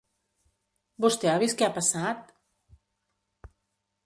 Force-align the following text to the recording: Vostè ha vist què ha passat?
Vostè 1.05 1.29
ha 1.33 1.37
vist 1.43 1.59
què 1.59 1.67
ha 1.67 1.75
passat? 1.77 2.35